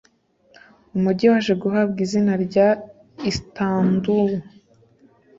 umujyi 0.95 1.25
waje 1.31 1.53
guhabwa 1.61 1.99
izina 2.05 2.33
rya 2.45 2.67
Isitanburu 3.29 4.37